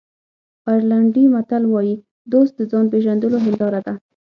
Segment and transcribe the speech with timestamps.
[0.69, 1.95] آیرلېنډي متل وایي
[2.31, 3.93] دوست د ځان پېژندلو هنداره ده.